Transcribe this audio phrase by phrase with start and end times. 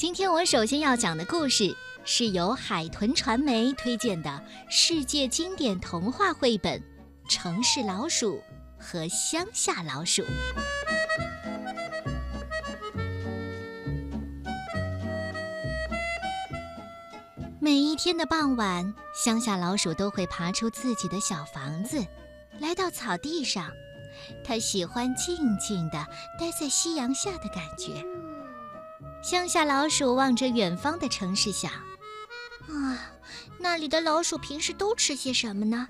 [0.00, 6.80] 今天我首先要讲的故事是由海豚传媒推荐的世界经典童话绘本
[7.28, 8.42] 《城市老鼠
[8.78, 10.22] 和乡下老鼠》。
[17.58, 22.02] 每一天的傍晚，乡下老鼠都会爬出自己的小房子，
[22.58, 23.70] 来到草地上。
[24.42, 25.98] 它喜欢静静的
[26.38, 28.02] 待在夕阳下的感觉。
[29.22, 32.98] 乡下老鼠望着远方的城市，想：啊，
[33.58, 35.86] 那里的老鼠平时都吃些什么呢？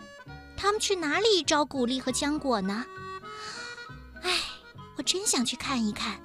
[0.57, 2.85] 他们去哪里找谷粒和浆果呢？
[4.23, 4.31] 唉，
[4.97, 6.21] 我真想去看一看。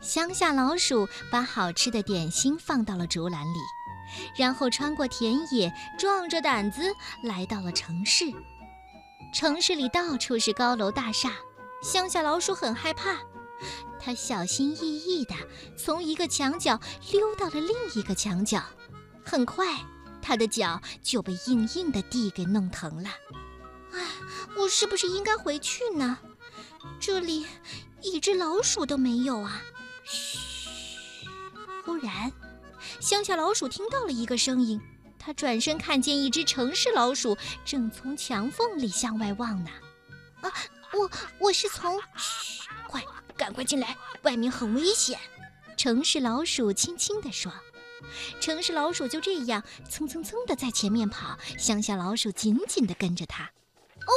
[0.00, 3.58] 乡下老鼠把好吃的点心放到了竹篮里，
[4.38, 6.82] 然后穿过田野，壮着胆子
[7.24, 8.26] 来到了城市。
[9.34, 11.32] 城市里到处是高楼大厦，
[11.82, 13.16] 乡下老鼠很害怕。
[14.00, 15.34] 他小心翼翼地
[15.76, 16.78] 从一个墙角
[17.12, 18.62] 溜到了另一个墙角，
[19.24, 19.66] 很快，
[20.20, 23.10] 他的脚就被硬硬的地给弄疼了。
[23.92, 24.00] 唉，
[24.56, 26.18] 我是不是应该回去呢？
[27.00, 27.46] 这里
[28.02, 29.62] 一只老鼠都没有啊！
[30.04, 30.38] 嘘。
[31.84, 32.30] 忽然，
[33.00, 34.80] 乡下老鼠听到了一个声音，
[35.18, 39.70] 它转身看见一只城市老鼠正从墙缝里向外望呢。
[40.42, 40.52] 啊，
[40.92, 41.98] 我我是从……
[42.16, 43.02] 嘘，快！
[43.44, 45.18] 赶快进来，外面很危险。”
[45.76, 47.52] 城市老鼠轻轻地说。
[48.40, 53.44] 城市老鼠就这样蹭蹭蹭地在前面跑，乡下老鼠紧紧地跟着它。
[54.06, 54.12] 哦，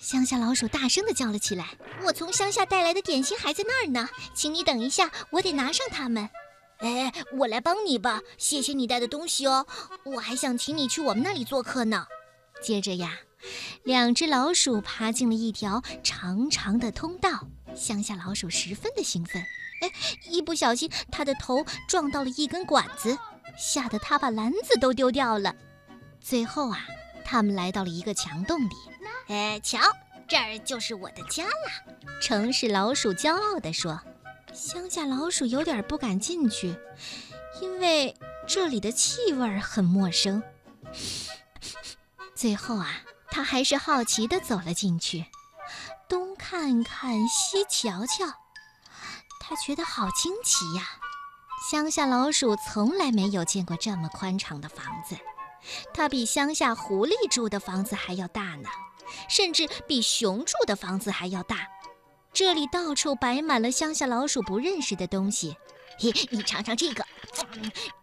[0.00, 6.28] 乡下老鼠大声地叫了起来：“我从乡下带来的点心还在那儿呢，请你等一下，我得拿上它们。”
[6.78, 9.64] 哎，我来帮你吧，谢谢你带的东西哦。
[10.04, 12.04] 我还想请你去我们那里做客呢。
[12.60, 13.12] 接着呀，
[13.84, 17.46] 两只老鼠爬进了一条长长的通道。
[17.76, 19.42] 乡下老鼠十分的兴奋，
[19.82, 19.90] 哎，
[20.28, 23.16] 一不小心，它的头撞到了一根管子，
[23.58, 25.54] 吓得它把篮子都丢掉了。
[26.20, 26.86] 最后啊，
[27.24, 28.74] 他们来到了一个墙洞里，
[29.28, 29.78] 哎，瞧，
[30.26, 31.84] 这儿就是我的家啦！
[32.20, 34.00] 城市老鼠骄傲地说。
[34.54, 36.74] 乡下老鼠有点不敢进去，
[37.60, 38.14] 因为
[38.46, 40.42] 这里的气味很陌生。
[42.34, 45.26] 最后啊，他还是好奇地走了进去。
[46.48, 48.24] 看看，西瞧瞧，
[49.40, 50.84] 他觉得好惊奇呀！
[51.68, 55.16] 乡下老鼠从来没有见过这么宽敞的房子，
[55.92, 58.68] 它比乡下狐狸住的房子还要大呢，
[59.28, 61.66] 甚至比熊住的房子还要大。
[62.32, 65.56] 这里到处摆满了乡下老鼠不认识的东西。
[65.98, 67.04] 嘿，你尝尝这个，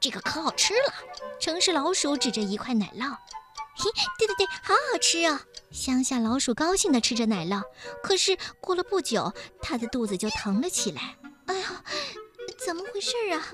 [0.01, 0.93] 这个可好吃了。
[1.39, 3.15] 城市老鼠指着一块奶酪。
[3.75, 5.39] 嘿，对对对，好好吃哦！
[5.71, 7.61] 乡下老鼠高兴地吃着奶酪，
[8.03, 11.17] 可是过了不久，它的肚子就疼了起来。
[11.47, 11.83] 哎呀，
[12.65, 13.47] 怎么回事啊？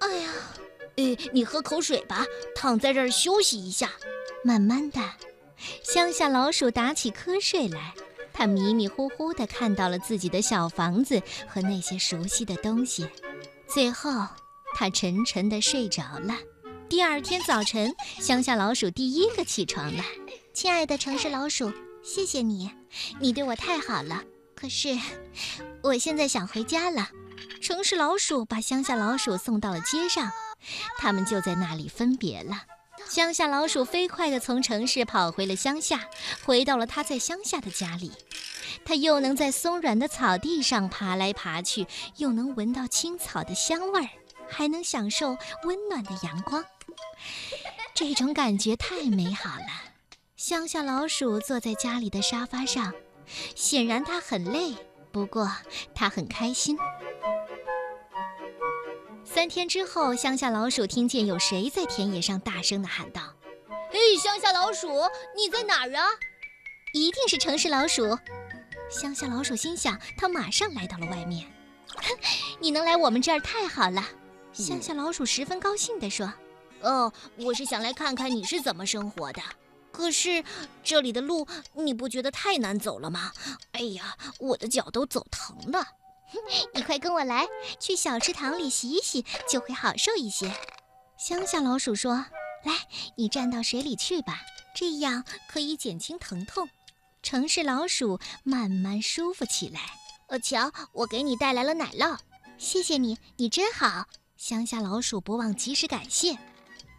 [0.00, 0.30] 哎呀，
[0.96, 3.90] 呃，你喝口水吧，躺在这儿休息一下。
[4.44, 5.00] 慢慢的，
[5.84, 7.94] 乡下老鼠打起瞌睡来，
[8.32, 13.08] 它迷迷糊糊地看到了自己的小房子和那些熟悉的东西，
[13.68, 14.10] 最后，
[14.74, 16.36] 它沉沉地睡着了。
[16.92, 20.04] 第二天早晨，乡下老鼠第一个起床了。
[20.52, 21.72] 亲爱的城市老鼠，
[22.04, 22.70] 谢谢你，
[23.18, 24.22] 你对我太好了。
[24.54, 24.98] 可是，
[25.82, 27.08] 我现在想回家了。
[27.62, 30.30] 城市老鼠把乡下老鼠送到了街上，
[30.98, 32.64] 他们就在那里分别了。
[33.08, 36.02] 乡下老鼠飞快地从城市跑回了乡下，
[36.44, 38.12] 回到了他在乡下的家里。
[38.84, 41.86] 它又能在松软的草地上爬来爬去，
[42.18, 44.10] 又能闻到青草的香味儿，
[44.46, 46.62] 还能享受温暖的阳光。
[47.94, 49.66] 这种感觉太美好了。
[50.36, 52.92] 乡下老鼠坐在家里的沙发上，
[53.54, 54.74] 显然它很累，
[55.12, 55.50] 不过
[55.94, 56.76] 它很开心。
[59.24, 63.22] 三天之后，乡下老鼠听见有谁在田野上大声地喊道
[63.90, 64.88] ：“嘿，乡下老鼠，
[65.36, 66.06] 你在哪儿啊？”
[66.92, 68.18] 一定是城市老鼠。
[68.90, 71.46] 乡下老鼠心想，它马上来到了外面。
[72.58, 74.04] 你能来我们这儿太好了。
[74.52, 76.32] 乡下老鼠十分高兴地说。
[76.82, 79.40] 哦，我是想来看看你是怎么生活的。
[79.90, 80.42] 可是
[80.82, 83.32] 这里的路你不觉得太难走了吗？
[83.72, 85.86] 哎呀，我的脚都走疼了。
[86.74, 87.46] 你快跟我来，
[87.78, 90.50] 去小池塘里洗一洗，就会好受一些。
[91.18, 92.14] 乡下老鼠说
[92.64, 94.40] ：“来，你站到水里去吧，
[94.74, 96.68] 这样可以减轻疼痛。”
[97.22, 99.80] 城市老鼠慢慢舒服起来。
[100.28, 102.18] 呃，瞧，我给你带来了奶酪，
[102.56, 104.06] 谢谢你，你真好。
[104.38, 106.38] 乡下老鼠不忘及时感谢。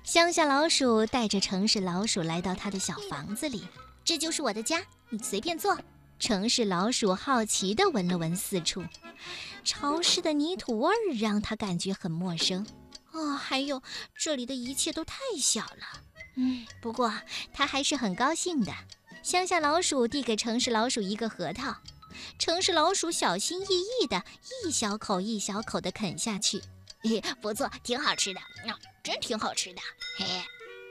[0.04, 3.66] 乡下老鼠带着城市老鼠来到他的小房子里，
[4.04, 5.78] 这就是我的家，你随便坐。
[6.20, 8.84] 城市老鼠好奇地闻了闻四处，
[9.64, 12.68] 潮湿的泥土味儿让他感觉很陌生。
[13.14, 13.82] 哦，还有
[14.14, 16.02] 这里的一切都太小了。
[16.36, 17.14] 嗯，不过
[17.54, 18.74] 他还是很高兴的。
[19.24, 21.78] 乡下老鼠递给城市老鼠一个核桃，
[22.38, 24.22] 城市老鼠小心翼翼地
[24.66, 26.62] 一小口一小口地啃下去。
[27.04, 29.82] 嘿， 不错，挺好吃的，啊，真挺好吃的。
[30.18, 30.26] 嘿，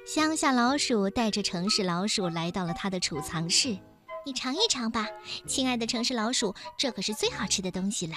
[0.07, 3.79] 乡下老鼠带着城市老鼠来到了他的储藏室，
[4.27, 5.09] 你尝一尝吧，
[5.47, 8.15] 亲爱的城市老鼠，这可是最好吃的东西了。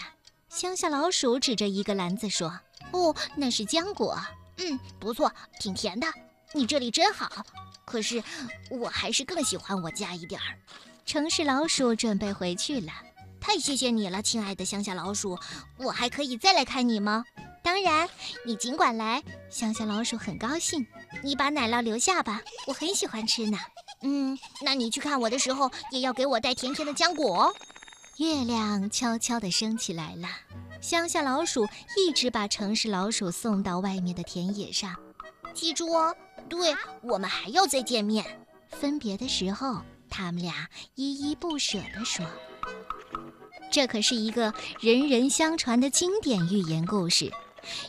[0.49, 2.59] 乡下老鼠指着一个篮子说
[2.91, 4.17] ：“哦，那是浆果，
[4.57, 6.07] 嗯，不错，挺甜的。
[6.53, 7.45] 你这里真好。”
[7.85, 8.23] 可是，
[8.69, 10.57] 我还是更喜欢我家一点儿。
[11.05, 12.91] 城市老鼠准备回去了，
[13.39, 15.37] 太谢谢你了，亲爱的乡下老鼠。
[15.77, 17.23] 我还可以再来看你吗？
[17.65, 18.07] 当然，
[18.45, 19.23] 你尽管来。
[19.49, 20.85] 乡下老鼠很高兴。
[21.23, 23.57] 你把奶酪留下吧，我很喜欢吃呢。
[24.03, 27.51] 嗯，那你去看我的时候，也要给我带甜甜的浆果。
[28.17, 30.27] 月亮悄悄地升起来了，
[30.79, 31.67] 乡下老鼠
[31.97, 34.95] 一直把城市老鼠送到外面的田野上。
[35.55, 36.15] 记住哦。
[36.47, 38.23] 对我们还要再见面。
[38.69, 42.23] 分别的时候，他们俩依依不舍地说
[43.71, 47.33] ：“这可是一个人人相传的经典寓言故事。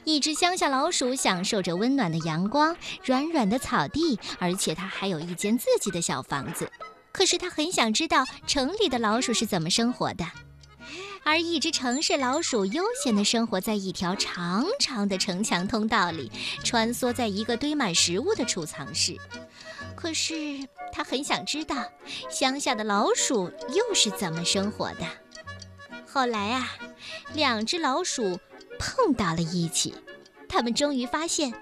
[0.05, 6.71] 一只乡下老鼠享受着温暖的阳光、软软的草地，而且它还有一间自己的小房子。
[7.13, 10.25] 可是它很想知道城里的老鼠是怎么生活的。”
[11.25, 16.31] 而一只城市老鼠悠闲地生活在一条长长的城墙通道里，
[16.63, 19.17] 穿梭在一个堆满食物的储藏室。
[19.97, 20.35] 可是，
[20.93, 21.83] 它很想知道
[22.31, 25.05] 乡下的老鼠又是怎么生活的。
[26.07, 26.73] 后来啊，
[27.35, 28.39] 两只老鼠
[28.79, 29.95] 碰到了一起，
[30.49, 31.53] 他们终于发现，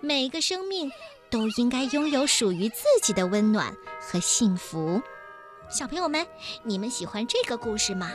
[0.00, 0.90] 每个生命
[1.30, 5.00] 都应该拥有属于自己的温暖和幸福。
[5.68, 6.26] 小朋友们，
[6.62, 8.12] 你们喜欢这个故事吗？